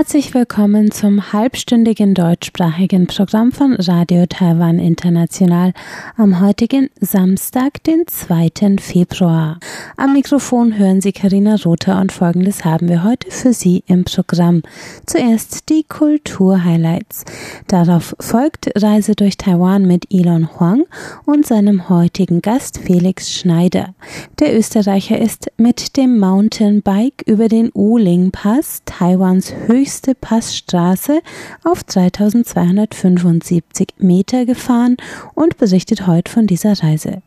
[0.00, 5.74] Herzlich willkommen zum halbstündigen deutschsprachigen Programm von Radio Taiwan International
[6.16, 8.78] am heutigen Samstag, den 2.
[8.80, 9.60] Februar.
[9.98, 14.62] Am Mikrofon hören Sie Karina Rother und folgendes haben wir heute für Sie im Programm.
[15.04, 17.26] Zuerst die Kulturhighlights.
[17.66, 20.84] Darauf folgt Reise durch Taiwan mit Elon Huang
[21.26, 23.94] und seinem heutigen Gast Felix Schneider.
[24.38, 31.20] Der Österreicher ist mit dem Mountainbike über den Uling Pass, Taiwans höchster höchste Passstraße
[31.64, 34.96] auf 3275 Meter gefahren
[35.34, 37.22] und berichtet heute von dieser Reise.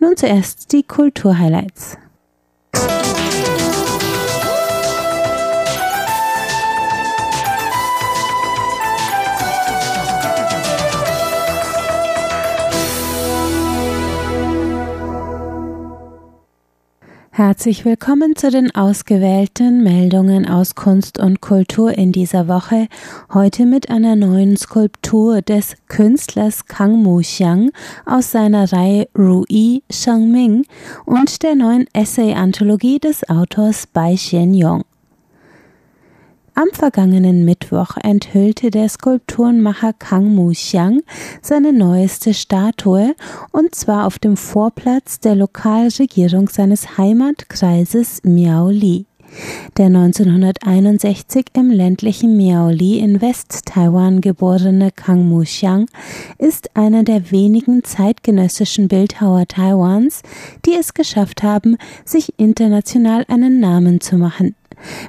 [0.00, 1.98] Nun zuerst die Kulturhighlights.
[17.66, 22.86] Herzlich willkommen zu den ausgewählten Meldungen aus Kunst und Kultur in dieser Woche.
[23.34, 27.72] Heute mit einer neuen Skulptur des Künstlers Kang Mu-xiang
[28.04, 30.64] aus seiner Reihe Ruyi Shangming
[31.06, 34.84] und der neuen Essay-Anthologie des Autors Bai Xianyong.
[36.58, 41.02] Am vergangenen Mittwoch enthüllte der Skulpturenmacher Kang Mu-xiang
[41.42, 43.14] seine neueste Statue
[43.52, 49.04] und zwar auf dem Vorplatz der Lokalregierung seines Heimatkreises Miaoli.
[49.76, 55.90] Der 1961 im ländlichen Miaoli in West-Taiwan geborene Kang Mu-xiang
[56.38, 60.22] ist einer der wenigen zeitgenössischen Bildhauer Taiwans,
[60.64, 64.54] die es geschafft haben, sich international einen Namen zu machen.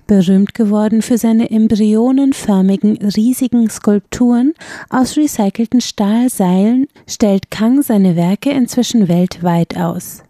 [0.07, 4.53] Berühmt geworden für seine embryonenförmigen, riesigen Skulpturen
[4.89, 10.23] aus recycelten Stahlseilen, stellt Kang seine Werke inzwischen weltweit aus.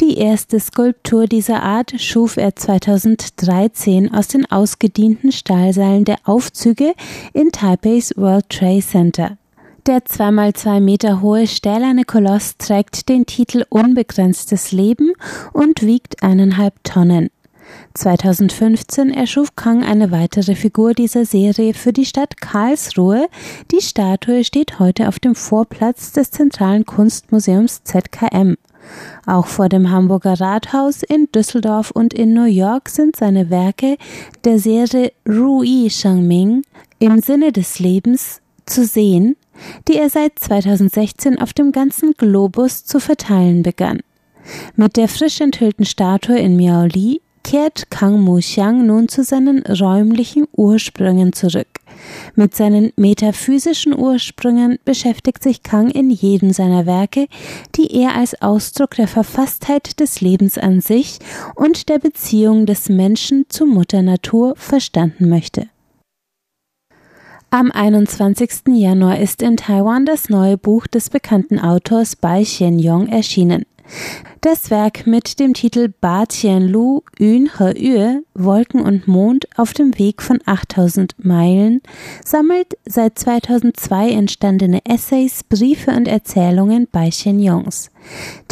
[0.00, 6.94] Die erste Skulptur dieser Art schuf er 2013 aus den ausgedienten Stahlseilen der Aufzüge
[7.32, 9.38] in Taipeis World Trade Center.
[9.86, 15.12] Der zweimal zwei Meter hohe stählerne Koloss trägt den Titel Unbegrenztes Leben
[15.52, 17.28] und wiegt eineinhalb Tonnen.
[17.94, 23.28] 2015 erschuf Kang eine weitere Figur dieser Serie für die Stadt Karlsruhe.
[23.70, 28.56] Die Statue steht heute auf dem Vorplatz des Zentralen Kunstmuseums ZKM.
[29.26, 33.96] Auch vor dem Hamburger Rathaus, in Düsseldorf und in New York sind seine Werke
[34.44, 36.62] der Serie Ruyi Shangming
[36.98, 39.36] im Sinne des Lebens zu sehen,
[39.88, 44.00] die er seit 2016 auf dem ganzen Globus zu verteilen begann.
[44.76, 51.32] Mit der frisch enthüllten Statue in Miaoli kehrt Kang Mu-xiang nun zu seinen räumlichen Ursprüngen
[51.32, 51.68] zurück.
[52.34, 57.28] Mit seinen metaphysischen Ursprüngen beschäftigt sich Kang in jedem seiner Werke,
[57.76, 61.18] die er als Ausdruck der Verfasstheit des Lebens an sich
[61.54, 65.68] und der Beziehung des Menschen zu Mutter Natur verstanden möchte.
[67.50, 68.74] Am 21.
[68.74, 73.64] Januar ist in Taiwan das neue Buch des bekannten Autors Bai Xianyong erschienen.
[74.40, 79.72] Das Werk mit dem Titel Ba Tian Lu Yun He Yue Wolken und Mond auf
[79.72, 81.80] dem Weg von 8000 Meilen
[82.24, 87.90] sammelt seit 2002 entstandene Essays, Briefe und Erzählungen bei Shen Yongs.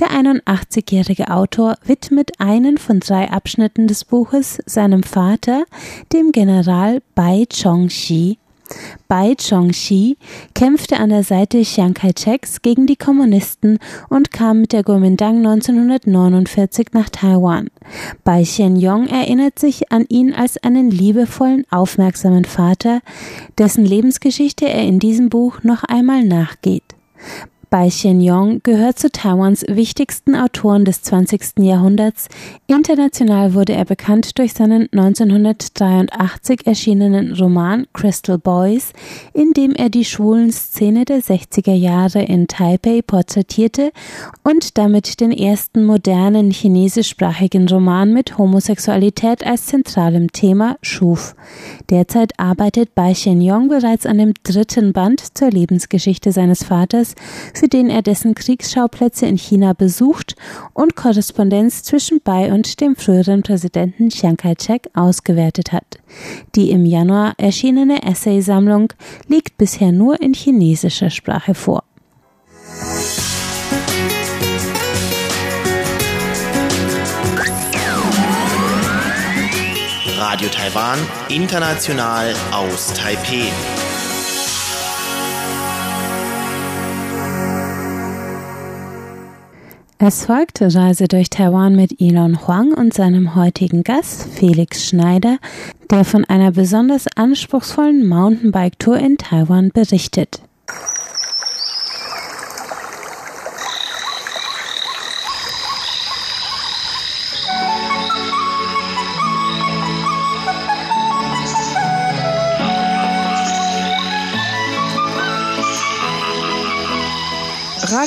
[0.00, 5.65] Der 81-jährige Autor widmet einen von drei Abschnitten des Buches seinem Vater,
[6.12, 8.38] dem General Bai Chongxi,
[9.09, 10.17] Bai Chongxi
[10.55, 13.78] kämpfte an der Seite Chiang Kai-sheks gegen die Kommunisten
[14.09, 17.69] und kam mit der Kuomintang 1949 nach Taiwan.
[18.25, 23.01] Bai Xianyong erinnert sich an ihn als einen liebevollen, aufmerksamen Vater,
[23.59, 26.84] dessen Lebensgeschichte er in diesem Buch noch einmal nachgeht.
[27.72, 31.60] Bai Xianyong gehört zu Taiwans wichtigsten Autoren des 20.
[31.60, 32.28] Jahrhunderts.
[32.66, 38.93] International wurde er bekannt durch seinen 1983 erschienenen Roman Crystal Boys,
[39.33, 43.91] in dem er die schwulen Szene der 60er Jahre in Taipei porträtierte
[44.42, 51.34] und damit den ersten modernen chinesischsprachigen Roman mit Homosexualität als zentralem Thema schuf.
[51.89, 57.15] Derzeit arbeitet Bai Xianyong bereits an dem dritten Band zur Lebensgeschichte seines Vaters,
[57.62, 60.34] für den er dessen Kriegsschauplätze in China besucht
[60.72, 66.00] und Korrespondenz zwischen Bai und dem früheren Präsidenten Chiang Kai-shek ausgewertet hat.
[66.56, 68.92] Die im Januar erschienene Essaysammlung
[69.28, 71.84] liegt bisher nur in chinesischer Sprache vor.
[80.18, 80.98] Radio Taiwan,
[81.28, 83.53] international aus Taipeh.
[90.04, 95.39] Es folgte Reise durch Taiwan mit Elon Huang und seinem heutigen Gast Felix Schneider,
[95.93, 100.43] der von einer besonders anspruchsvollen Mountainbike-Tour in Taiwan berichtet.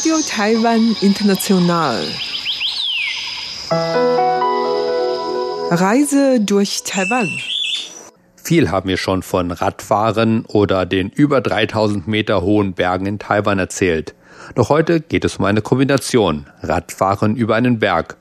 [0.06, 2.06] Radio Taiwan International.
[5.72, 7.28] Reise durch Taiwan.
[8.36, 13.58] Viel haben wir schon von Radfahren oder den über 3000 Meter hohen Bergen in Taiwan
[13.58, 14.14] erzählt.
[14.54, 16.46] Doch heute geht es um eine Kombination.
[16.62, 18.18] Radfahren über einen Berg.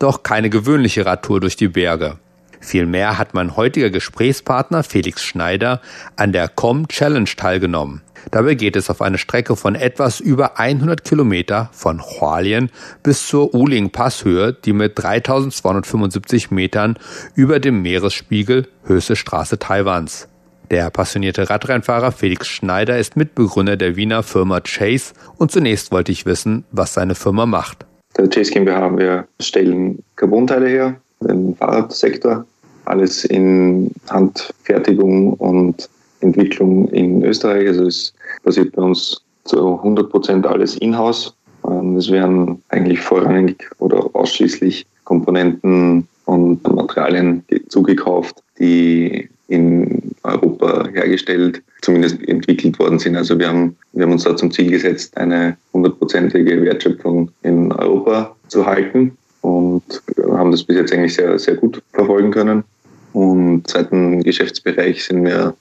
[0.00, 2.18] Doch keine gewöhnliche Radtour durch die Berge.
[2.58, 5.80] Vielmehr hat mein heutiger Gesprächspartner Felix Schneider
[6.16, 8.02] an der Com Challenge teilgenommen.
[8.30, 12.70] Dabei geht es auf eine Strecke von etwas über 100 Kilometer von Hualien
[13.02, 16.98] bis zur Uling Passhöhe, die mit 3275 Metern
[17.34, 20.28] über dem Meeresspiegel höchste Straße Taiwans.
[20.70, 26.24] Der passionierte Radrennfahrer Felix Schneider ist Mitbegründer der Wiener Firma Chase und zunächst wollte ich
[26.24, 27.84] wissen, was seine Firma macht.
[28.16, 32.46] Der Chase GmbH, wir stellen Carbonteile her, den Fahrradsektor,
[32.84, 35.88] alles in Handfertigung und
[36.22, 37.68] Entwicklung in Österreich.
[37.68, 41.34] Also es passiert bei uns zu 100 Prozent alles in-house.
[41.66, 51.62] Ähm, es werden eigentlich vorrangig oder ausschließlich Komponenten und Materialien zugekauft, die in Europa hergestellt,
[51.82, 53.16] zumindest entwickelt worden sind.
[53.16, 58.34] Also wir haben, wir haben uns da zum Ziel gesetzt, eine hundertprozentige Wertschöpfung in Europa
[58.48, 59.82] zu halten und
[60.30, 62.64] haben das bis jetzt eigentlich sehr, sehr gut verfolgen können.
[63.12, 65.54] Und im zweiten Geschäftsbereich sind wir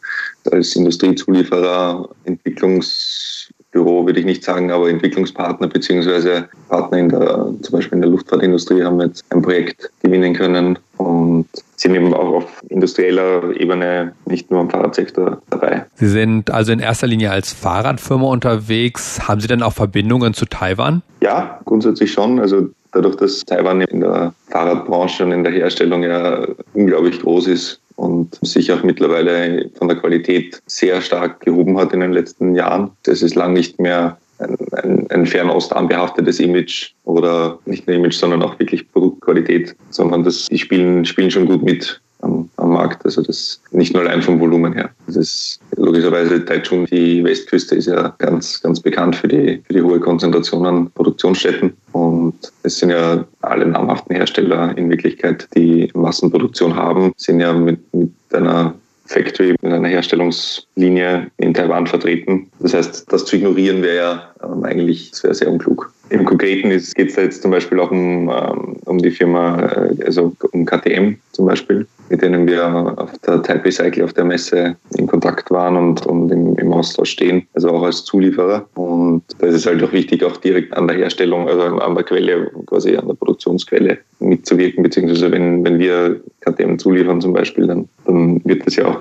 [0.51, 7.97] als Industriezulieferer, Entwicklungsbüro würde ich nicht sagen, aber Entwicklungspartner beziehungsweise Partner in der, zum Beispiel
[7.97, 13.55] in der Luftfahrtindustrie haben jetzt ein Projekt gewinnen können und sind eben auch auf industrieller
[13.59, 15.85] Ebene nicht nur im Fahrradsektor dabei.
[15.95, 19.27] Sie sind also in erster Linie als Fahrradfirma unterwegs.
[19.27, 21.01] Haben Sie denn auch Verbindungen zu Taiwan?
[21.21, 22.39] Ja, grundsätzlich schon.
[22.39, 27.80] Also dadurch, dass Taiwan in der Fahrradbranche und in der Herstellung ja unglaublich groß ist
[27.95, 32.91] und sich auch mittlerweile von der Qualität sehr stark gehoben hat in den letzten Jahren.
[33.03, 38.15] Das ist lang nicht mehr ein, ein, ein Fernost anbehaftetes Image oder nicht nur Image,
[38.15, 43.05] sondern auch wirklich Produktqualität, sondern das, die spielen, spielen schon gut mit am, am Markt.
[43.05, 44.89] Also das nicht nur allein vom Volumen her.
[45.07, 49.81] Das ist logischerweise Taichung, die Westküste ist ja ganz, ganz bekannt für die, für die
[49.81, 51.73] hohe Konzentration an Produktionsstätten.
[52.01, 52.33] Und
[52.63, 58.11] es sind ja alle namhaften Hersteller in Wirklichkeit, die Massenproduktion haben, sind ja mit, mit
[58.33, 58.73] einer
[59.05, 62.49] Factory mit einer Herstellungslinie in Taiwan vertreten.
[62.59, 65.93] Das heißt, das zu ignorieren wäre ja ähm, eigentlich wäre sehr unklug.
[66.09, 70.05] Im Konkreten geht es da jetzt zum Beispiel auch um, ähm, um die Firma, äh,
[70.05, 74.75] also um KTM zum Beispiel mit denen wir auf der Taipei Cycle auf der Messe
[74.97, 78.67] in Kontakt waren und, und im, im, Austausch stehen, also auch als Zulieferer.
[78.75, 82.51] Und da ist halt auch wichtig, auch direkt an der Herstellung, also an der Quelle,
[82.65, 88.41] quasi an der Produktionsquelle mitzuwirken, beziehungsweise wenn, wenn wir KTM zuliefern zum Beispiel, dann, dann
[88.43, 88.99] wird das ja auch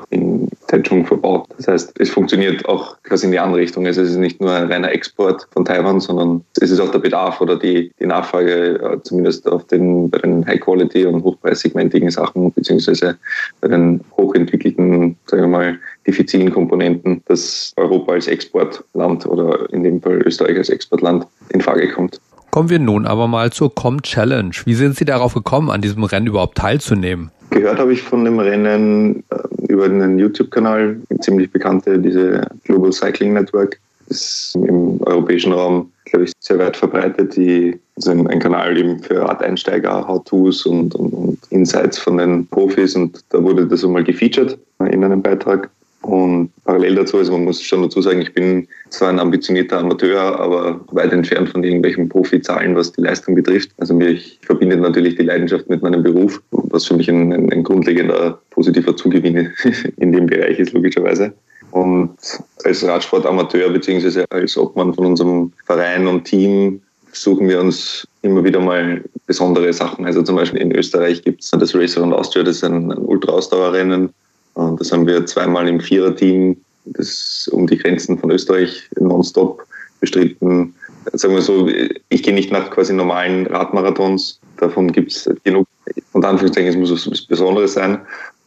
[0.70, 1.48] Taichung verbaut.
[1.56, 3.86] Das heißt, es funktioniert auch quasi in die andere Richtung.
[3.86, 7.00] Also es ist nicht nur ein reiner Export von Taiwan, sondern es ist auch der
[7.00, 12.52] Bedarf oder die, die Nachfrage, äh, zumindest auf den, bei den High-Quality- und hochpreissegmentigen Sachen,
[12.52, 13.16] beziehungsweise
[13.60, 20.00] bei den hochentwickelten, sagen wir mal, diffizilen Komponenten, dass Europa als Exportland oder in dem
[20.00, 22.20] Fall Österreich als Exportland in Frage kommt.
[22.50, 24.52] Kommen wir nun aber mal zur Com Challenge.
[24.64, 27.30] Wie sind Sie darauf gekommen, an diesem Rennen überhaupt teilzunehmen?
[27.50, 33.34] Gehört habe ich von dem Rennen äh, über einen YouTube-Kanal, ziemlich bekannte, diese Global Cycling
[33.34, 33.78] Network.
[34.08, 37.36] Ist im europäischen Raum, glaube ich, sehr weit verbreitet.
[37.36, 42.96] Die also ein, Kanal eben für Radeinsteiger, How-Tos und, und, und, Insights von den Profis
[42.96, 44.58] und da wurde das einmal gefeatured
[44.90, 45.68] in einem Beitrag.
[46.02, 50.40] Und parallel dazu, also man muss schon dazu sagen, ich bin zwar ein ambitionierter Amateur,
[50.40, 53.70] aber weit entfernt von irgendwelchen Profizahlen, was die Leistung betrifft.
[53.76, 56.40] Also mich verbindet natürlich die Leidenschaft mit meinem Beruf,
[56.70, 59.52] was für mich ein, ein, ein grundlegender positiver Zugewinn
[59.96, 61.32] in dem Bereich ist, logischerweise.
[61.70, 62.16] Und
[62.64, 66.80] als Radsportamateur beziehungsweise als Obmann von unserem Verein und Team
[67.12, 70.04] suchen wir uns immer wieder mal besondere Sachen.
[70.04, 72.98] Also zum Beispiel in Österreich gibt es das Racer und Austria, das ist ein, ein
[72.98, 74.10] Ultra-Ausdauerrennen.
[74.54, 79.64] Und das haben wir zweimal im Viererteam, das um die Grenzen von Österreich nonstop
[80.00, 80.74] bestritten.
[81.12, 81.68] Sagen wir so,
[82.08, 84.39] ich gehe nicht nach quasi normalen Radmarathons.
[84.60, 85.66] Davon gibt es genug.
[86.12, 87.98] Und Anführungszeichen, es muss was Besonderes sein.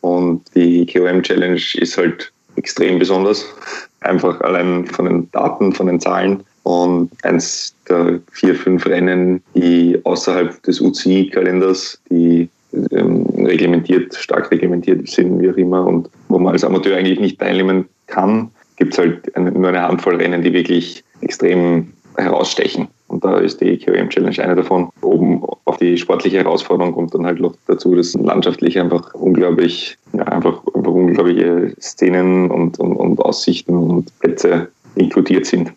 [0.02, 3.46] Und die KOM Challenge ist halt extrem besonders.
[4.02, 10.00] Einfach allein von den Daten, von den Zahlen und eins der vier, fünf Rennen, die
[10.04, 12.50] außerhalb des UCI-Kalenders, die
[12.92, 17.40] ähm, reglementiert, stark reglementiert sind, wie auch immer, und wo man als Amateur eigentlich nicht
[17.40, 22.88] teilnehmen kann, gibt es halt eine, nur eine Handvoll Rennen, die wirklich extrem herausstechen.
[23.08, 24.90] Und da ist die KOM Challenge eine davon.
[25.02, 25.44] Oben
[25.84, 30.92] die sportliche Herausforderung kommt dann halt noch dazu, dass landschaftlich einfach unglaublich, ja, einfach, einfach
[30.92, 35.74] unglaubliche Szenen und, und, und Aussichten und Plätze inkludiert sind.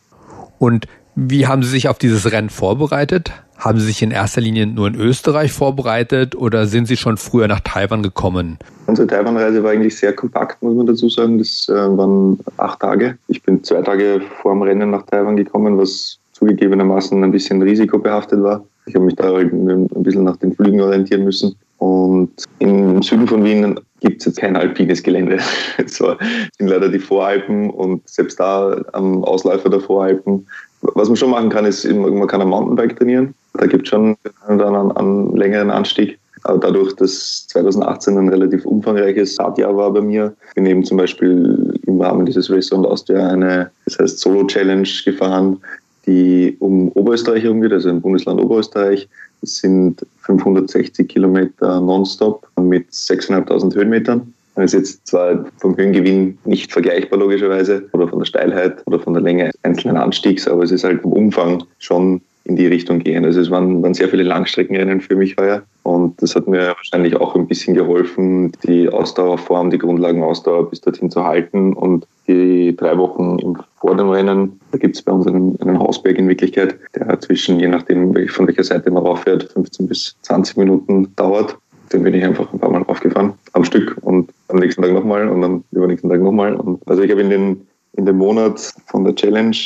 [0.59, 3.33] Und wie haben Sie sich auf dieses Rennen vorbereitet?
[3.59, 7.49] Haben Sie sich in erster Linie nur in Österreich vorbereitet oder sind Sie schon früher
[7.49, 8.59] nach Taiwan gekommen?
[8.87, 11.39] Unsere Taiwan-Reise war eigentlich sehr kompakt, muss man dazu sagen.
[11.39, 13.17] Das äh, waren acht Tage.
[13.29, 18.43] Ich bin zwei Tage vor dem Rennen nach Taiwan gekommen, was zugegebenermaßen ein bisschen risikobehaftet
[18.43, 18.65] war.
[18.87, 21.57] Ich habe mich da ein bisschen nach den Flügen orientieren müssen.
[21.79, 25.39] Und im Süden von Wien gibt es jetzt kein alpines Gelände.
[25.79, 30.47] Es sind leider die Voralpen und selbst da am Ausläufer der Voralpen.
[30.83, 33.35] Was man schon machen kann, ist, man kann am Mountainbike trainieren.
[33.55, 34.17] Da gibt es schon
[34.47, 36.19] einen, einen, längeren Anstieg.
[36.45, 41.75] Aber dadurch, dass 2018 ein relativ umfangreiches Saatjahr war bei mir, bin eben zum Beispiel
[41.87, 45.59] im Rahmen dieses Race Round Austria eine, das heißt Solo Challenge gefahren,
[46.07, 49.09] die um Oberösterreich herumgeht, also im Bundesland Oberösterreich.
[49.41, 54.33] Das sind 560 Kilometer nonstop mit 6.500 Höhenmetern.
[54.55, 59.13] Das ist jetzt zwar vom Höhengewinn nicht vergleichbar logischerweise oder von der Steilheit oder von
[59.13, 63.25] der Länge einzelnen Anstiegs, aber es ist halt vom Umfang schon in die Richtung gehen.
[63.25, 67.17] Also es waren, waren sehr viele Langstreckenrennen für mich heuer und das hat mir wahrscheinlich
[67.17, 72.97] auch ein bisschen geholfen, die Ausdauerform, die Grundlagenausdauer bis dorthin zu halten und die drei
[72.99, 77.19] Wochen vor dem Rennen, da gibt es bei uns einen, einen, Hausberg in Wirklichkeit, der
[77.21, 81.57] zwischen, je nachdem von welcher Seite man rauffährt, 15 bis 20 Minuten dauert.
[81.93, 85.29] Den bin ich einfach ein paar Mal raufgefahren am Stück und am nächsten Tag nochmal
[85.29, 86.59] und am übernächsten Tag nochmal.
[86.87, 89.57] also ich habe in den, in dem Monat von der Challenge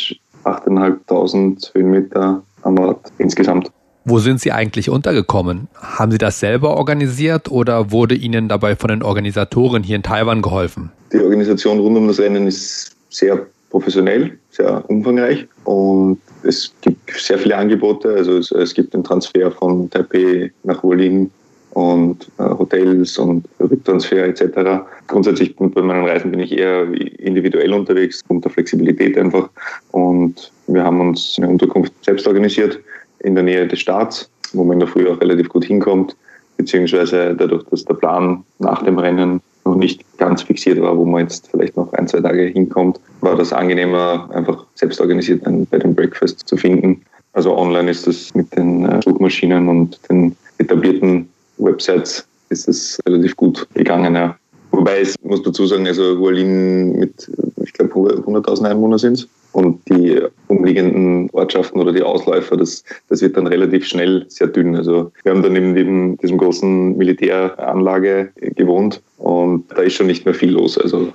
[0.44, 3.70] 8.500 Höhenmeter am Ort insgesamt.
[4.04, 5.68] Wo sind Sie eigentlich untergekommen?
[5.74, 10.40] Haben Sie das selber organisiert oder wurde Ihnen dabei von den Organisatoren hier in Taiwan
[10.40, 10.90] geholfen?
[11.12, 17.38] Die Organisation rund um das Rennen ist sehr professionell, sehr umfangreich und es gibt sehr
[17.38, 18.08] viele Angebote.
[18.08, 21.30] Also es, es gibt den Transfer von Taipei nach Wolin
[21.72, 24.82] und äh, Hotels und Rücktransfer etc.
[25.06, 26.84] Grundsätzlich bei meinen Reisen bin ich eher
[27.18, 29.48] individuell unterwegs, unter Flexibilität einfach.
[29.92, 32.78] Und wir haben uns eine Unterkunft selbst organisiert
[33.20, 36.16] in der Nähe des Staats, wo man in der Früh auch relativ gut hinkommt,
[36.56, 41.22] beziehungsweise dadurch, dass der Plan nach dem Rennen noch nicht ganz fixiert war, wo man
[41.22, 45.94] jetzt vielleicht noch ein, zwei Tage hinkommt, war das angenehmer, einfach selbst organisiert bei dem
[45.94, 47.02] Breakfast zu finden.
[47.32, 53.36] Also online ist das mit den äh, Suchmaschinen und den etablierten Websites ist es relativ
[53.36, 54.36] gut gegangen, ja.
[54.72, 57.49] Wobei es muss dazu sagen, also Hualin mit, ich
[57.88, 63.46] glaube, 100.000 Einwohner sind und die umliegenden Ortschaften oder die Ausläufer, das, das wird dann
[63.46, 64.76] relativ schnell sehr dünn.
[64.76, 70.24] Also wir haben dann in diesem, diesem großen Militäranlage gewohnt und da ist schon nicht
[70.24, 70.78] mehr viel los.
[70.78, 71.08] Also,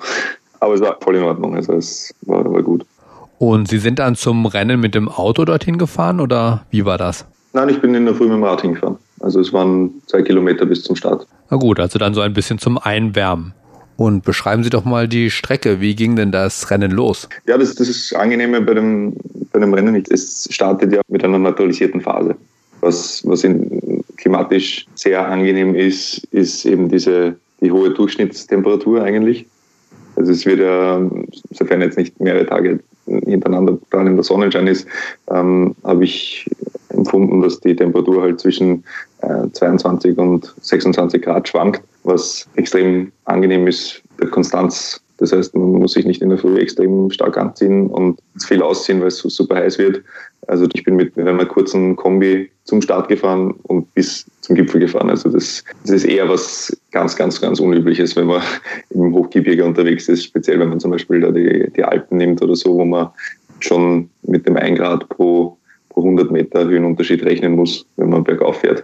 [0.59, 2.85] aber es war voll in Ordnung, also es war, war gut.
[3.37, 7.25] Und Sie sind dann zum Rennen mit dem Auto dorthin gefahren oder wie war das?
[7.53, 8.97] Nein, ich bin in der Früh mit dem Rad hingefahren.
[9.21, 11.25] Also es waren zwei Kilometer bis zum Start.
[11.49, 13.53] Na gut, also dann so ein bisschen zum Einwärmen.
[13.97, 15.79] Und beschreiben Sie doch mal die Strecke.
[15.79, 17.29] Wie ging denn das Rennen los?
[17.47, 19.15] Ja, das, das ist angenehme bei dem,
[19.51, 20.03] bei dem Rennen.
[20.09, 22.35] Es startet ja mit einer naturalisierten Phase.
[22.81, 29.45] Was, was in, klimatisch sehr angenehm ist, ist eben diese, die hohe Durchschnittstemperatur eigentlich.
[30.15, 31.01] Also es wird ja,
[31.51, 34.87] sofern jetzt nicht mehrere Tage hintereinander in der Sonnenschein ist,
[35.29, 36.49] ähm, habe ich
[36.89, 38.83] empfunden, dass die Temperatur halt zwischen
[39.53, 45.01] 22 und 26 Grad schwankt, was extrem angenehm ist der Konstanz.
[45.17, 48.99] Das heißt, man muss sich nicht in der Früh extrem stark anziehen und viel ausziehen,
[48.99, 50.01] weil es super heiß wird.
[50.47, 55.09] Also ich bin mit, einer kurzen Kombi zum Start gefahren und bis zum Gipfel gefahren.
[55.09, 58.41] Also das, das ist eher was ganz, ganz, ganz Unübliches, wenn man
[58.89, 62.55] im Hochgebirge unterwegs ist, speziell wenn man zum Beispiel da die, die Alpen nimmt oder
[62.55, 63.09] so, wo man
[63.61, 65.57] schon mit dem 1 Grad pro
[65.95, 68.83] pro 100 Meter Höhenunterschied rechnen muss, wenn man bergauf fährt.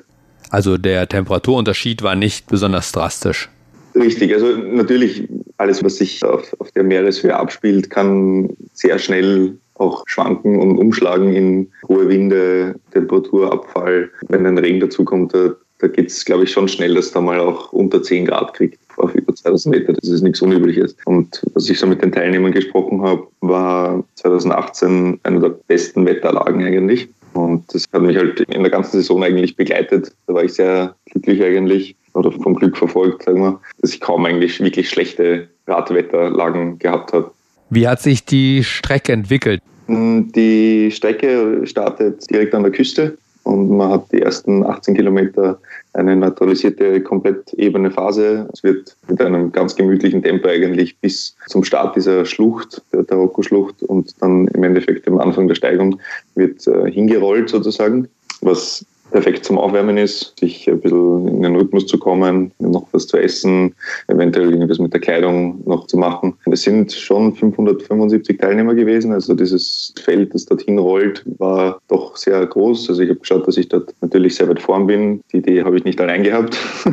[0.51, 3.49] Also der Temperaturunterschied war nicht besonders drastisch.
[3.95, 5.27] Richtig, also natürlich
[5.57, 11.33] alles, was sich auf, auf der Meereshöhe abspielt, kann sehr schnell auch schwanken und umschlagen
[11.33, 14.09] in hohe Winde, Temperaturabfall.
[14.27, 17.39] Wenn ein Regen dazukommt, da, da geht es, glaube ich, schon schnell, dass da mal
[17.39, 19.93] auch unter 10 Grad kriegt auf über 2000 Meter.
[19.93, 20.95] Das ist nichts Unübliches.
[21.05, 26.63] Und was ich so mit den Teilnehmern gesprochen habe, war 2018 eine der besten Wetterlagen
[26.63, 27.09] eigentlich.
[27.33, 30.11] Und das hat mich halt in der ganzen Saison eigentlich begleitet.
[30.27, 34.25] Da war ich sehr glücklich eigentlich oder vom Glück verfolgt, sagen wir, dass ich kaum
[34.25, 37.31] eigentlich wirklich schlechte Radwetterlagen gehabt habe.
[37.69, 39.61] Wie hat sich die Strecke entwickelt?
[39.87, 45.59] Die Strecke startet direkt an der Küste und man hat die ersten 18 Kilometer
[45.93, 48.47] eine naturalisierte, komplett ebene Phase.
[48.53, 53.83] Es wird mit einem ganz gemütlichen Tempo eigentlich bis zum Start dieser Schlucht, der Taroko-Schlucht
[53.83, 55.99] und dann im Endeffekt am Anfang der Steigung
[56.35, 58.07] wird äh, hingerollt sozusagen,
[58.41, 63.07] was perfekt zum Aufwärmen ist, sich ein bisschen in den Rhythmus zu kommen, noch was
[63.07, 63.75] zu essen,
[64.07, 66.33] eventuell irgendwas mit der Kleidung noch zu machen.
[66.49, 72.45] Es sind schon 575 Teilnehmer gewesen, also dieses Feld, das dorthin rollt, war doch sehr
[72.45, 72.89] groß.
[72.89, 75.21] Also ich habe geschaut, dass ich dort natürlich sehr weit vorn bin.
[75.31, 76.57] Die Idee habe ich nicht allein gehabt.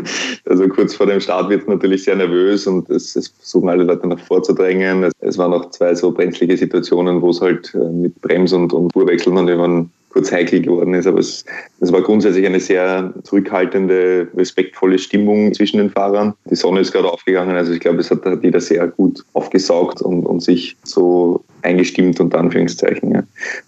[0.49, 4.09] Also kurz vor dem Start wird natürlich sehr nervös und es, es versuchen alle Leute
[4.09, 5.05] nach vorzudrängen.
[5.05, 8.73] Es, es waren auch zwei so brenzlige Situationen, wo es halt äh, mit Brems und,
[8.73, 11.07] und Spurwechseln und irgendwann kurz heikel geworden ist.
[11.07, 11.45] Aber es,
[11.81, 16.35] es war grundsätzlich eine sehr zurückhaltende, respektvolle Stimmung zwischen den Fahrern.
[16.51, 20.03] Die Sonne ist gerade aufgegangen, also ich glaube, es hat, hat jeder sehr gut aufgesaugt
[20.03, 23.13] und, und sich so eingestimmt, unter Anführungszeichen.
[23.13, 23.23] Ja.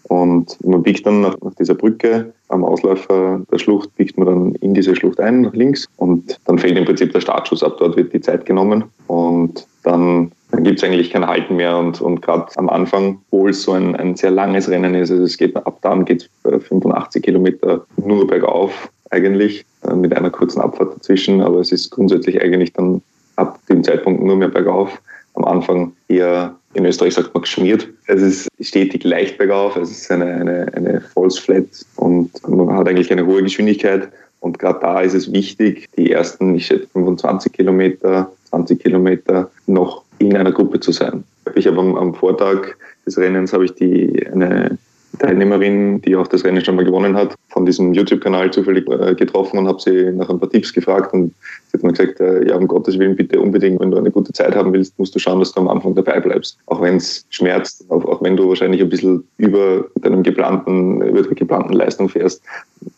[0.04, 4.54] Und man biegt dann nach, nach dieser Brücke am Ausläufer der Schlucht, biegt man dann
[4.56, 5.88] in diese Schlucht ein, nach links.
[5.96, 7.76] Und dann fällt im Prinzip der Startschuss ab.
[7.78, 8.84] Dort wird die Zeit genommen.
[9.06, 11.76] Und dann dann gibt es eigentlich kein Halten mehr.
[11.76, 15.22] Und, und gerade am Anfang, obwohl es so ein, ein sehr langes Rennen ist, also
[15.22, 20.60] es geht ab dann geht es 85 Kilometer nur bergauf eigentlich, äh, mit einer kurzen
[20.60, 23.02] Abfahrt dazwischen, aber es ist grundsätzlich eigentlich dann
[23.36, 25.00] ab dem Zeitpunkt nur mehr bergauf.
[25.34, 27.88] Am Anfang eher, in Österreich sagt man geschmiert.
[28.06, 31.66] Es ist stetig leicht bergauf, es ist eine, eine, eine False Flat
[31.96, 34.08] und man hat eigentlich eine hohe Geschwindigkeit.
[34.40, 40.02] Und gerade da ist es wichtig, die ersten, ich schätze 25 Kilometer, 20 Kilometer noch
[40.20, 41.24] in einer Gruppe zu sein.
[41.54, 44.78] Ich habe am, am Vortag des Rennens habe ich die eine
[45.18, 49.58] Teilnehmerin, die auch das Rennen schon mal gewonnen hat, von diesem YouTube-Kanal zufällig äh, getroffen
[49.58, 51.34] und habe sie nach ein paar Tipps gefragt und
[51.68, 54.32] sie hat mir gesagt, äh, ja, um Gottes Willen, bitte unbedingt, wenn du eine gute
[54.32, 56.58] Zeit haben willst, musst du schauen, dass du am Anfang dabei bleibst.
[56.66, 61.22] Auch wenn es schmerzt, auch, auch, wenn du wahrscheinlich ein bisschen über deinem geplanten, über
[61.22, 62.42] der geplanten Leistung fährst,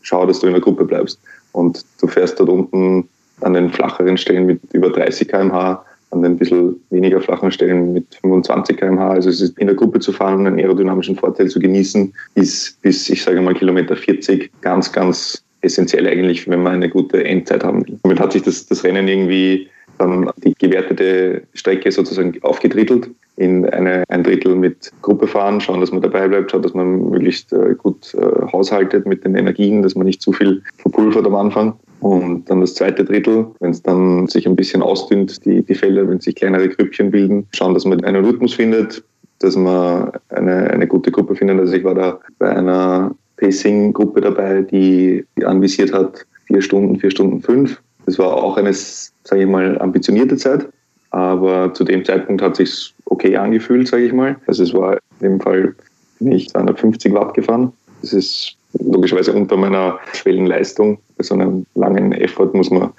[0.02, 1.18] schau, dass du in der Gruppe bleibst.
[1.52, 3.08] Und du fährst dort unten
[3.40, 7.94] an den flacheren Stellen mit über 30 km/h an den ein bisschen weniger flachen Stellen
[7.94, 9.11] mit 25 km/h.
[9.12, 12.81] Also es ist in der Gruppe zu fahren und einen aerodynamischen Vorteil zu genießen, ist
[12.83, 17.64] bis, ich sage mal, Kilometer 40 ganz, ganz essentiell eigentlich, wenn man eine gute Endzeit
[17.64, 17.98] haben will.
[18.03, 19.68] Damit hat sich das, das Rennen irgendwie
[20.02, 25.92] dann die gewertete Strecke sozusagen aufgedrittelt in eine, ein Drittel mit Gruppe fahren, schauen, dass
[25.92, 29.94] man dabei bleibt, schauen, dass man möglichst äh, gut äh, haushaltet mit den Energien, dass
[29.94, 31.74] man nicht zu viel verpulvert am Anfang.
[32.00, 36.08] Und dann das zweite Drittel, wenn es dann sich ein bisschen ausdünnt, die, die Felder,
[36.08, 39.02] wenn sich kleinere Grüppchen bilden, schauen, dass man einen Rhythmus findet,
[39.38, 41.60] dass man eine, eine gute Gruppe findet.
[41.60, 47.40] Also ich war da bei einer Pacing-Gruppe dabei, die anvisiert hat, vier Stunden, vier Stunden
[47.40, 47.80] fünf.
[48.06, 50.68] Das war auch eine, sage ich mal, ambitionierte Zeit.
[51.10, 54.36] Aber zu dem Zeitpunkt hat sich okay angefühlt, sage ich mal.
[54.46, 55.74] Also es war in dem Fall
[56.18, 57.72] bin ich 250 Watt gefahren.
[58.00, 60.98] Das ist logischerweise unter meiner Schwellenleistung.
[61.18, 62.90] Bei so einem langen Effort muss man,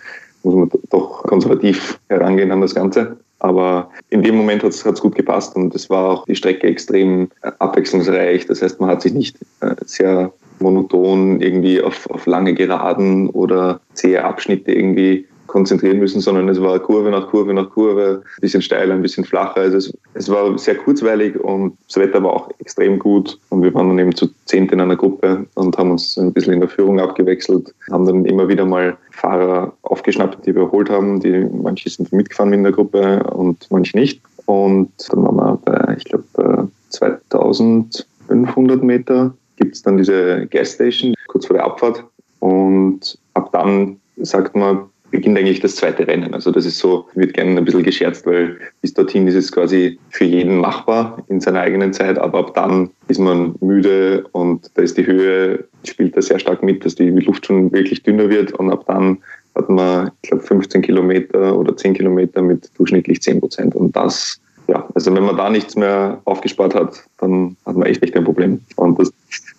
[0.43, 3.17] muss man doch konservativ herangehen an das Ganze.
[3.39, 7.29] Aber in dem Moment hat es gut gepasst und es war auch die Strecke extrem
[7.59, 8.45] abwechslungsreich.
[8.45, 13.79] Das heißt, man hat sich nicht äh, sehr monoton irgendwie auf, auf lange Geraden oder
[13.93, 18.63] zähe Abschnitte irgendwie konzentrieren müssen, sondern es war Kurve nach Kurve nach Kurve, ein bisschen
[18.63, 19.57] steiler, ein bisschen flacher.
[19.57, 23.37] Also es, es war sehr kurzweilig und das Wetter war auch extrem gut.
[23.49, 26.53] Und wir waren dann eben zu zehnt in einer Gruppe und haben uns ein bisschen
[26.53, 31.19] in der Führung abgewechselt, haben dann immer wieder mal Fahrer aufgeschnappt, die wir überholt haben.
[31.19, 34.21] Die, manche sind mitgefahren in der Gruppe und manche nicht.
[34.45, 39.35] Und dann waren wir bei, ich glaube, 2500 Meter
[39.73, 42.03] gibt es dann diese Gasstation kurz vor der Abfahrt.
[42.39, 46.35] Und ab dann sagt man, beginnt eigentlich das zweite Rennen.
[46.35, 49.97] Also das ist so, wird gerne ein bisschen gescherzt, weil bis dorthin ist es quasi
[50.11, 54.83] für jeden machbar in seiner eigenen Zeit, aber ab dann ist man müde und da
[54.83, 58.53] ist die Höhe, spielt da sehr stark mit, dass die Luft schon wirklich dünner wird
[58.53, 59.17] und ab dann
[59.55, 64.39] hat man, ich glaube, 15 Kilometer oder 10 Kilometer mit durchschnittlich 10 Prozent und das
[64.67, 68.23] ja, also wenn man da nichts mehr aufgespart hat, dann hat man echt echt ein
[68.23, 68.61] Problem.
[68.75, 69.11] Und das,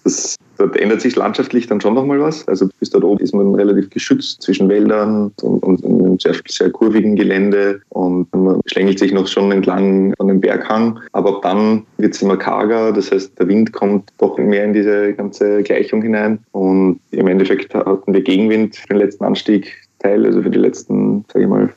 [0.05, 2.47] das dort ändert sich landschaftlich dann schon nochmal was.
[2.47, 6.71] Also bis dort oben ist man relativ geschützt zwischen Wäldern und, und einem sehr, sehr
[6.71, 11.01] kurvigen Gelände und man schlängelt sich noch schon entlang an dem Berghang.
[11.13, 14.75] Aber ab dann wird es immer karger, das heißt der Wind kommt doch mehr in
[14.75, 20.27] diese ganze Gleichung hinein und im Endeffekt hatten wir Gegenwind für den letzten Anstieg Teil,
[20.27, 21.73] also für die letzten, sage ich mal,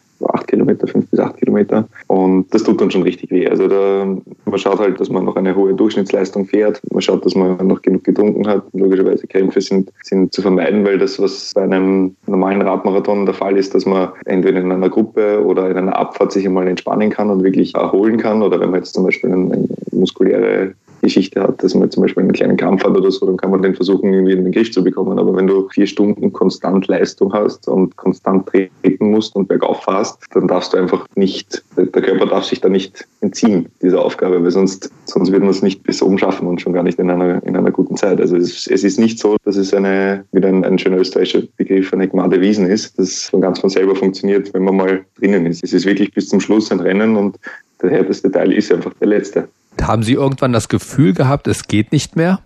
[0.57, 1.87] Kilometer, fünf bis acht Kilometer.
[2.07, 3.47] Und das tut dann schon richtig weh.
[3.47, 4.05] Also da,
[4.45, 6.81] man schaut halt, dass man noch eine hohe Durchschnittsleistung fährt.
[6.91, 8.63] Man schaut, dass man noch genug getrunken hat.
[8.73, 13.55] Logischerweise Krämpfe sind, sind zu vermeiden, weil das, was bei einem normalen Radmarathon der Fall
[13.57, 17.29] ist, dass man entweder in einer Gruppe oder in einer Abfahrt sich einmal entspannen kann
[17.29, 18.41] und wirklich erholen kann.
[18.41, 20.73] Oder wenn man jetzt zum Beispiel eine muskuläre
[21.07, 23.61] Geschichte hat, dass man zum Beispiel einen kleinen Kampf hat oder so, dann kann man
[23.61, 25.17] den versuchen, irgendwie in den Griff zu bekommen.
[25.17, 30.19] Aber wenn du vier Stunden konstant Leistung hast und konstant treten musst und bergauf fährst,
[30.33, 34.51] dann darfst du einfach nicht, der Körper darf sich da nicht entziehen, dieser Aufgabe, weil
[34.51, 37.41] sonst, sonst wird man es nicht bis oben schaffen und schon gar nicht in einer,
[37.43, 38.19] in einer guten Zeit.
[38.19, 41.93] Also es, es ist nicht so, dass es eine, wieder ein, ein schöner österreichischer Begriff,
[41.93, 45.63] eine Gmade Wiesen ist, das von ganz von selber funktioniert, wenn man mal drinnen ist.
[45.63, 47.37] Es ist wirklich bis zum Schluss ein Rennen und
[47.81, 49.47] der härteste Teil ist einfach der letzte.
[49.81, 52.39] Haben Sie irgendwann das Gefühl gehabt, es geht nicht mehr?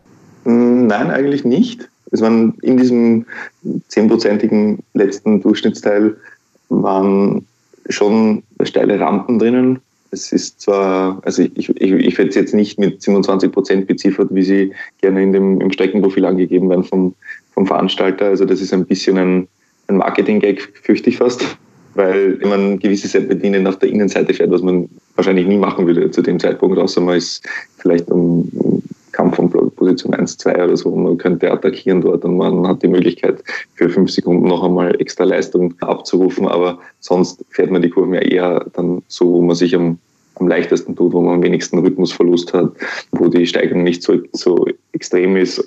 [0.44, 1.89] Hm, nein, eigentlich nicht.
[2.12, 3.26] Es waren in diesem
[3.88, 6.17] zehnprozentigen letzten Durchschnittsteil
[6.70, 7.46] waren
[7.89, 9.80] schon steile Rampen drinnen.
[10.12, 14.28] Es ist zwar, also ich, ich, ich hätte es jetzt nicht mit 27 Prozent beziffert,
[14.32, 17.15] wie sie gerne in dem, im Streckenprofil angegeben werden vom,
[17.54, 18.26] vom Veranstalter.
[18.26, 19.48] Also das ist ein bisschen ein,
[19.88, 21.58] ein Marketing-Gag, fürchte ich fast
[21.95, 26.21] weil man gewisse Serpentinen auf der Innenseite fährt, was man wahrscheinlich nie machen würde zu
[26.21, 27.45] dem Zeitpunkt, außer man ist
[27.77, 28.49] vielleicht im
[29.12, 30.95] Kampf von Position 1, 2 oder so.
[30.95, 33.43] Man könnte attackieren dort und man hat die Möglichkeit
[33.75, 38.21] für fünf Sekunden noch einmal extra Leistung abzurufen, aber sonst fährt man die Kurven ja
[38.21, 39.99] eher dann so, wo man sich am,
[40.36, 42.71] am leichtesten tut, wo man am wenigsten Rhythmusverlust hat,
[43.12, 45.63] wo die Steigung nicht so, so extrem ist.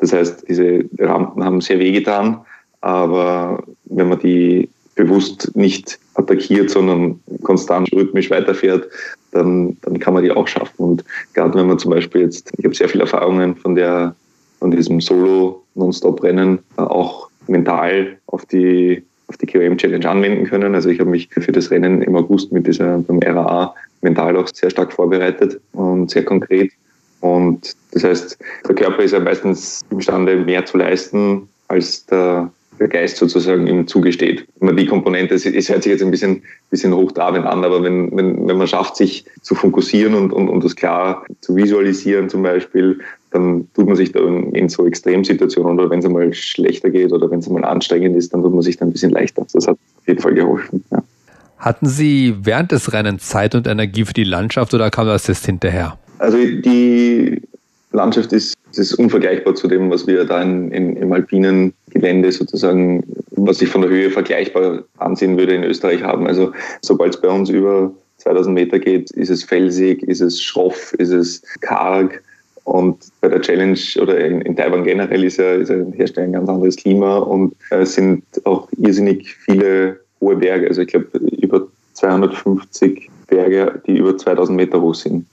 [0.00, 2.40] Das heißt, diese Rampen haben sehr wehgetan,
[2.80, 8.88] aber wenn man die bewusst nicht attackiert, sondern konstant rhythmisch weiterfährt,
[9.32, 10.74] dann, dann kann man die auch schaffen.
[10.76, 14.14] Und gerade wenn man zum Beispiel jetzt, ich habe sehr viele Erfahrungen von der
[14.58, 20.74] von diesem Solo-Non-Stop-Rennen äh, auch mental auf die auf die KOM-Challenge anwenden können.
[20.74, 24.48] Also ich habe mich für das Rennen im August mit dieser beim RAA mental auch
[24.48, 26.72] sehr stark vorbereitet und sehr konkret.
[27.20, 32.88] Und das heißt, der Körper ist ja meistens imstande, mehr zu leisten, als der der
[32.88, 34.46] Geist sozusagen ihm zugesteht.
[34.60, 38.46] Man die Komponente, es hört sich jetzt ein bisschen, bisschen hochtrabend an, aber wenn, wenn,
[38.46, 43.00] wenn man schafft, sich zu fokussieren und, und, und das klar zu visualisieren zum Beispiel,
[43.30, 47.12] dann tut man sich da in, in so Extremsituationen oder wenn es einmal schlechter geht
[47.12, 49.46] oder wenn es einmal anstrengend ist, dann tut man sich da ein bisschen leichter.
[49.52, 50.84] Das hat auf jeden Fall geholfen.
[50.90, 51.02] Ja.
[51.58, 55.44] Hatten Sie während des Rennens Zeit und Energie für die Landschaft oder kam das jetzt
[55.44, 55.98] hinterher?
[56.18, 57.42] Also die
[57.92, 63.02] Landschaft ist, ist unvergleichbar zu dem, was wir da in, in, im alpinen Gelände sozusagen,
[63.32, 66.26] was ich von der Höhe vergleichbar ansehen würde in Österreich haben.
[66.26, 70.92] Also sobald es bei uns über 2000 Meter geht, ist es felsig, ist es schroff,
[70.94, 72.22] ist es karg.
[72.64, 76.32] Und bei der Challenge oder in, in Taiwan generell ist ja, ist ja herrscht ein
[76.32, 80.68] ganz anderes Klima und es sind auch irrsinnig viele hohe Berge.
[80.68, 81.06] Also ich glaube
[81.40, 85.24] über 250 Berge, die über 2000 Meter hoch sind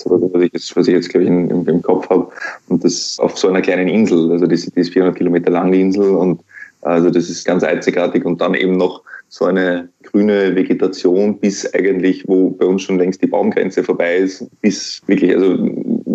[0.00, 2.28] so, was ich jetzt, was ich jetzt glaube ich, im, im Kopf habe.
[2.68, 4.30] Und das auf so einer kleinen Insel.
[4.32, 6.10] Also die, die ist 400 Kilometer lang, die Insel.
[6.10, 6.40] Und
[6.82, 8.24] also das ist ganz einzigartig.
[8.24, 13.22] Und dann eben noch so eine grüne Vegetation bis eigentlich, wo bei uns schon längst
[13.22, 15.56] die Baumgrenze vorbei ist, bis wirklich, also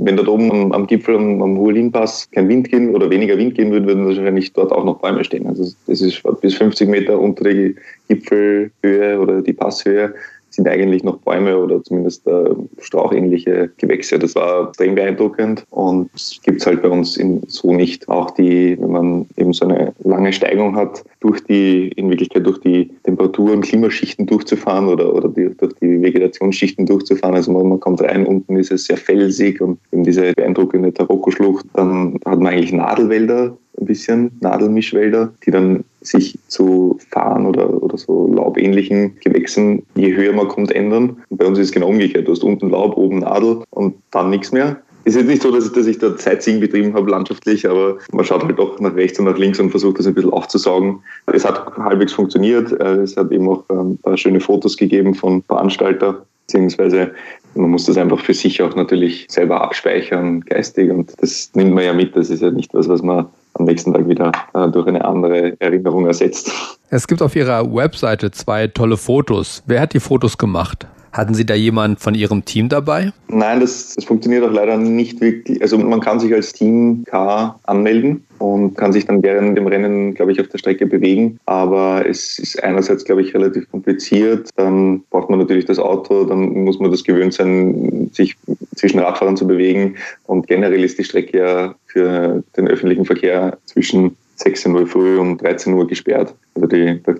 [0.05, 3.55] wenn dort oben am, am Gipfel am, am Huolin-Pass kein Wind gehen oder weniger Wind
[3.55, 5.47] gehen würde, würden wahrscheinlich dort auch noch Bäume stehen.
[5.47, 7.75] Also das ist bis 50 Meter unter die
[8.09, 10.13] Gipfelhöhe oder die Passhöhe
[10.55, 14.17] sind eigentlich noch Bäume oder zumindest äh, strauchähnliche Gewächse.
[14.17, 16.09] Das war extrem beeindruckend und
[16.43, 18.07] gibt es halt bei uns in, so nicht.
[18.09, 22.59] Auch die, wenn man eben so eine lange Steigung hat, durch die, in Wirklichkeit durch
[22.59, 27.35] die Temperatur- und Klimaschichten durchzufahren oder, oder die, durch die Vegetationsschichten durchzufahren.
[27.35, 31.65] Also man, man, kommt rein, unten ist es sehr felsig und eben diese beeindruckende Taroko-Schlucht.
[31.73, 37.97] Dann hat man eigentlich Nadelwälder, ein bisschen Nadelmischwälder, die dann sich zu Farn oder, oder
[37.97, 41.17] so laubähnlichen Gewächsen, je höher man kommt, ändern.
[41.29, 42.27] Und bei uns ist es genau umgekehrt.
[42.27, 44.77] Du hast unten Laub, oben Nadel und dann nichts mehr.
[45.05, 48.25] Ist jetzt nicht so, dass ich, dass ich da Sightseeing betrieben habe, landschaftlich, aber man
[48.25, 50.99] schaut halt doch nach rechts und nach links und versucht das ein bisschen aufzusaugen.
[51.31, 52.71] Es hat halbwegs funktioniert.
[52.71, 57.11] Äh, es hat eben auch ähm, ein paar schöne Fotos gegeben von Veranstalter, beziehungsweise
[57.53, 60.89] man muss das einfach für sich auch natürlich selber abspeichern, geistig.
[60.89, 62.15] Und das nimmt man ja mit.
[62.15, 65.59] Das ist ja nicht was, was man am nächsten Tag wieder äh, durch eine andere
[65.59, 66.51] Erinnerung ersetzt.
[66.89, 69.63] Es gibt auf Ihrer Webseite zwei tolle Fotos.
[69.65, 70.85] Wer hat die Fotos gemacht?
[71.15, 73.13] Hatten Sie da jemand von Ihrem Team dabei?
[73.29, 75.61] Nein, das, das funktioniert auch leider nicht wirklich.
[75.61, 80.13] Also man kann sich als Team K anmelden und kann sich dann während dem Rennen,
[80.13, 81.39] glaube ich, auf der Strecke bewegen.
[81.45, 84.49] Aber es ist einerseits, glaube ich, relativ kompliziert.
[84.57, 88.35] Dann braucht man natürlich das Auto, dann muss man das gewöhnt sein, sich
[88.75, 89.95] zwischen Radfahrern zu bewegen.
[90.25, 95.41] Und generell ist die Strecke ja für den öffentlichen Verkehr zwischen 16 Uhr früh und
[95.41, 96.35] 13 Uhr gesperrt.
[96.55, 97.15] Also die, da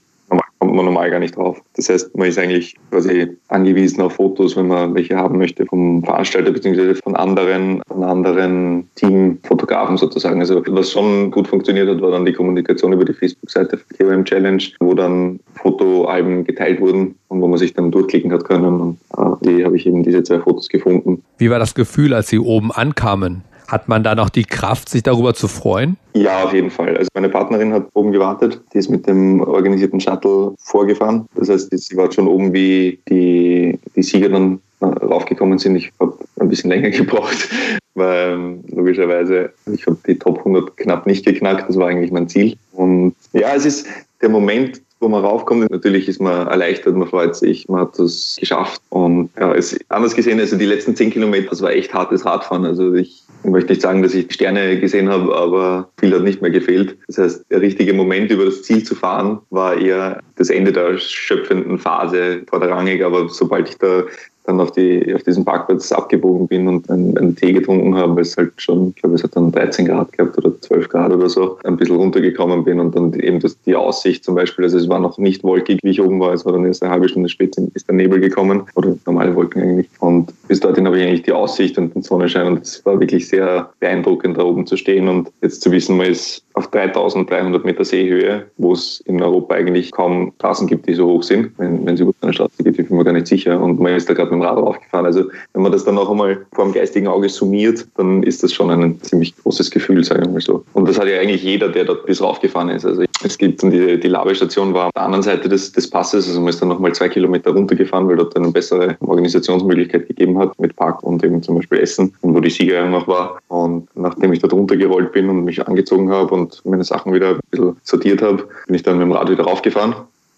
[0.59, 1.61] kommt man normal gar nicht drauf.
[1.77, 6.03] Das heißt, man ist eigentlich quasi angewiesen auf Fotos, wenn man welche haben möchte, vom
[6.03, 6.95] Veranstalter bzw.
[6.95, 10.41] von anderen, von anderen Teamfotografen sozusagen.
[10.41, 14.63] Also was schon gut funktioniert hat, war dann die Kommunikation über die Facebook-Seite KOM Challenge,
[14.81, 18.81] wo dann Fotoalben geteilt wurden und wo man sich dann durchklicken hat können.
[18.81, 21.23] Und äh, die habe ich eben diese zwei Fotos gefunden.
[21.37, 23.43] Wie war das Gefühl, als Sie oben ankamen?
[23.67, 25.97] Hat man da noch die Kraft, sich darüber zu freuen?
[26.13, 26.95] Ja, auf jeden Fall.
[26.97, 28.61] Also meine Partnerin hat oben gewartet.
[28.73, 31.25] Die ist mit dem organisierten Shuttle vorgefahren.
[31.35, 35.75] Das heißt, sie war schon oben, wie die, die Sieger dann raufgekommen sind.
[35.75, 37.49] Ich habe ein bisschen länger gebraucht,
[37.95, 41.69] weil logischerweise ich habe die Top 100 knapp nicht geknackt.
[41.69, 42.57] Das war eigentlich mein Ziel.
[42.73, 43.87] Und ja, es ist
[44.21, 45.69] der Moment, wo man raufkommt.
[45.69, 48.81] Natürlich ist man erleichtert, man freut sich, man hat das geschafft.
[48.89, 52.65] Und ja, es anders gesehen, also die letzten zehn Kilometer, das war echt hartes Radfahren.
[52.65, 56.51] Also ich möchte nicht sagen, dass ich Sterne gesehen habe, aber viel hat nicht mehr
[56.51, 56.97] gefehlt.
[57.07, 60.97] Das heißt, der richtige Moment, über das Ziel zu fahren, war eher das Ende der
[60.97, 63.03] schöpfenden Phase vorderrangig.
[63.03, 64.03] Aber sobald ich da
[64.45, 68.21] dann auf, die, auf diesen Parkplatz abgebogen bin und einen, einen Tee getrunken habe, weil
[68.21, 71.29] es halt schon, ich glaube, es hat dann 13 Grad gehabt oder 12 Grad oder
[71.29, 74.89] so, ein bisschen runtergekommen bin und dann eben das, die Aussicht zum Beispiel, also es
[74.89, 77.29] war noch nicht wolkig, wie ich oben war, es war dann erst eine halbe Stunde
[77.29, 81.23] später ist der Nebel gekommen oder normale Wolken eigentlich und bis dorthin habe ich eigentlich
[81.23, 85.07] die Aussicht und den Sonnenschein und es war wirklich sehr beeindruckend, da oben zu stehen
[85.07, 89.91] und jetzt zu wissen, man ist auf 3300 Meter Seehöhe, wo es in Europa eigentlich
[89.91, 91.51] kaum Straßen gibt, die so hoch sind.
[91.57, 94.13] Wenn, es über eine Straße geht, ich mir gar nicht sicher und man ist da
[94.13, 95.05] gerade dem Rad aufgefahren.
[95.05, 98.53] Also wenn man das dann noch einmal vor dem geistigen Auge summiert, dann ist das
[98.53, 100.63] schon ein ziemlich großes Gefühl, sagen wir mal so.
[100.73, 102.85] Und das hat ja eigentlich jeder, der dort bis raufgefahren ist.
[102.85, 106.39] Also es gibt die, die Labestation war auf der anderen Seite des, des Passes, also
[106.39, 110.75] man ist dann nochmal zwei Kilometer runtergefahren, weil dort eine bessere Organisationsmöglichkeit gegeben hat mit
[110.75, 113.39] Park und eben zum Beispiel Essen und wo die Siegerehrung noch war.
[113.47, 117.39] Und nachdem ich dort runtergerollt bin und mich angezogen habe und meine Sachen wieder ein
[117.51, 119.95] bisschen sortiert habe, bin ich dann mit dem Rad wieder raufgefahren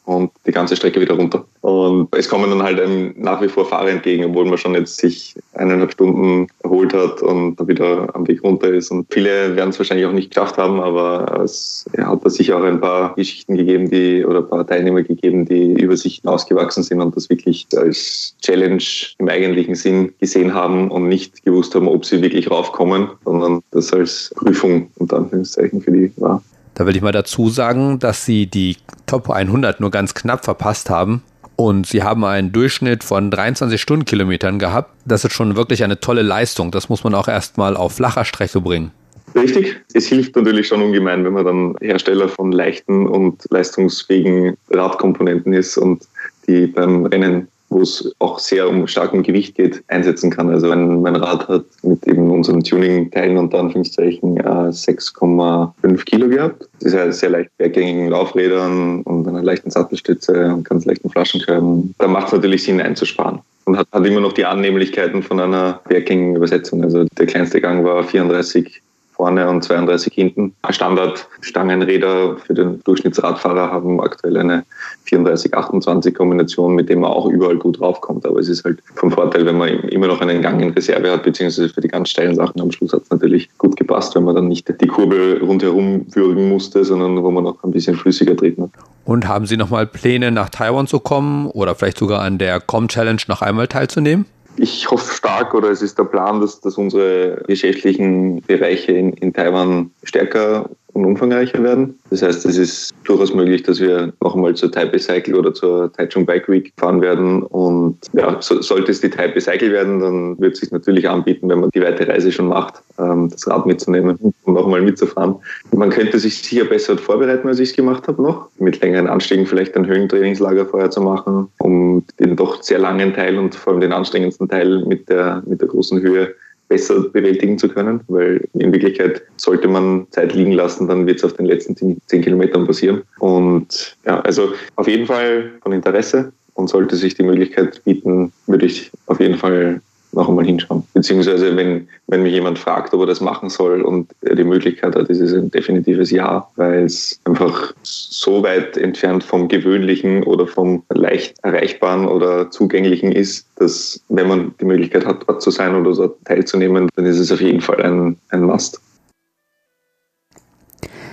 [0.08, 1.44] und die ganze Strecke wieder runter.
[1.60, 4.98] Und es kommen dann halt einem nach wie vor Fahrer entgegen, obwohl man schon jetzt
[4.98, 8.90] sich eineinhalb Stunden erholt hat und wieder am Weg runter ist.
[8.90, 12.64] Und viele werden es wahrscheinlich auch nicht geschafft haben, aber es hat da sicher auch
[12.64, 17.02] ein paar Geschichten gegeben, die oder ein paar Teilnehmer gegeben, die über sich ausgewachsen sind
[17.02, 18.84] und das wirklich als Challenge
[19.18, 23.92] im eigentlichen Sinn gesehen haben und nicht gewusst haben, ob sie wirklich raufkommen, sondern das
[23.92, 26.42] als Prüfung unter Anführungszeichen für die war.
[26.78, 30.92] Da will ich mal dazu sagen, dass sie die Top 100 nur ganz knapp verpasst
[30.92, 31.24] haben.
[31.56, 34.92] Und sie haben einen Durchschnitt von 23 Stundenkilometern gehabt.
[35.04, 36.70] Das ist schon wirklich eine tolle Leistung.
[36.70, 38.92] Das muss man auch erstmal auf flacher Strecke bringen.
[39.34, 39.82] Richtig.
[39.96, 45.80] Es hilft natürlich schon ungemein, wenn man dann Hersteller von leichten und leistungsfähigen Radkomponenten ist
[45.80, 46.08] und
[46.48, 50.50] die beim Rennen wo es auch sehr um starkem Gewicht geht, einsetzen kann.
[50.50, 56.68] Also wenn mein Rad hat mit eben unseren Tuning-Teilen unter Anführungszeichen 6,5 äh, Kilo gehabt.
[56.80, 61.94] Das ist ja sehr leicht berggängigen Laufrädern und einer leichten Sattelstütze und ganz leichten Flaschenkörben.
[61.98, 65.82] Da macht es natürlich Sinn einzusparen und hat, hat immer noch die Annehmlichkeiten von einer
[65.88, 66.84] berggängigen Übersetzung.
[66.84, 68.82] Also der kleinste Gang war 34
[69.18, 70.54] vorne und 32 hinten.
[70.70, 74.64] Standardstangenräder für den Durchschnittsradfahrer haben aktuell eine
[75.10, 78.26] 34-28 Kombination, mit dem man auch überall gut raufkommt.
[78.26, 81.24] Aber es ist halt vom Vorteil, wenn man immer noch einen Gang in Reserve hat,
[81.24, 84.36] beziehungsweise für die ganz steilen Sachen am Schluss hat es natürlich gut gepasst, wenn man
[84.36, 88.64] dann nicht die Kurbel rundherum würgen musste, sondern wo man noch ein bisschen flüssiger treten
[88.64, 88.70] hat.
[89.04, 92.88] Und haben Sie nochmal Pläne, nach Taiwan zu kommen oder vielleicht sogar an der Com
[92.88, 94.26] Challenge noch einmal teilzunehmen?
[94.58, 99.34] Ich hoffe stark oder es ist der Plan, dass, dass unsere geschäftlichen Bereiche in, in
[99.34, 101.98] Taiwan stärker und umfangreicher werden.
[102.10, 105.94] Das heißt, es ist durchaus möglich, dass wir noch einmal zur Taipei Cycle oder zur
[105.94, 107.44] Taichung Bike Week fahren werden.
[107.44, 111.50] Und ja, so, sollte es die Taipei Cycle werden, dann wird es sich natürlich anbieten,
[111.50, 115.36] wenn man die weite Reise schon macht, ähm, das Rad mitzunehmen und noch einmal mitzufahren.
[115.72, 118.50] Man könnte sich sicher besser vorbereiten, als ich es gemacht habe noch.
[118.58, 123.38] Mit längeren Anstiegen vielleicht ein Höhentrainingslager vorher zu machen, um den doch sehr langen Teil
[123.38, 126.34] und vor allem den anstrengendsten Teil mit der, mit der großen Höhe
[126.68, 131.24] besser bewältigen zu können, weil in Wirklichkeit sollte man Zeit liegen lassen, dann wird es
[131.24, 131.76] auf den letzten
[132.06, 133.04] zehn Kilometern passieren.
[133.20, 138.66] Und ja, also auf jeden Fall von Interesse und sollte sich die Möglichkeit bieten, würde
[138.66, 140.84] ich auf jeden Fall noch einmal hinschauen.
[140.94, 144.96] Beziehungsweise, wenn, wenn mich jemand fragt, ob er das machen soll und er die Möglichkeit
[144.96, 150.48] hat, ist es ein definitives Ja, weil es einfach so weit entfernt vom Gewöhnlichen oder
[150.48, 155.76] vom leicht Erreichbaren oder Zugänglichen ist, dass, wenn man die Möglichkeit hat, dort zu sein
[155.76, 158.82] oder dort teilzunehmen, dann ist es auf jeden Fall ein, ein Must.